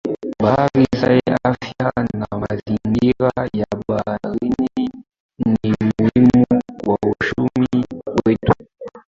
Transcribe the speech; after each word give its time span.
Bahari 0.43 0.85
zenye 0.99 1.33
afya 1.49 1.89
na 2.19 2.27
mazingira 2.41 3.29
ya 3.59 3.67
baharini 3.87 4.87
ni 5.51 5.71
muhimu 5.97 6.49
kwa 6.85 6.97
uchumi 7.11 7.65
wetu 8.25 8.53